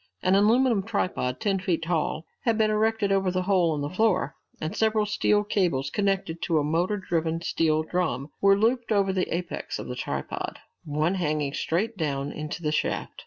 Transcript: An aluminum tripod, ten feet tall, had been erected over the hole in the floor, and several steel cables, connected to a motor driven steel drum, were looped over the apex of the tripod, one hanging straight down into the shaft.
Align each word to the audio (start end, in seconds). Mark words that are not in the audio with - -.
An 0.23 0.33
aluminum 0.33 0.81
tripod, 0.81 1.39
ten 1.39 1.59
feet 1.59 1.83
tall, 1.83 2.25
had 2.41 2.57
been 2.57 2.71
erected 2.71 3.11
over 3.11 3.29
the 3.29 3.43
hole 3.43 3.75
in 3.75 3.81
the 3.81 3.89
floor, 3.95 4.33
and 4.59 4.75
several 4.75 5.05
steel 5.05 5.43
cables, 5.43 5.91
connected 5.91 6.41
to 6.41 6.57
a 6.57 6.63
motor 6.63 6.97
driven 6.97 7.39
steel 7.43 7.83
drum, 7.83 8.29
were 8.41 8.57
looped 8.57 8.91
over 8.91 9.13
the 9.13 9.31
apex 9.31 9.77
of 9.77 9.85
the 9.87 9.95
tripod, 9.95 10.57
one 10.85 11.13
hanging 11.13 11.53
straight 11.53 11.97
down 11.97 12.31
into 12.31 12.63
the 12.63 12.71
shaft. 12.71 13.19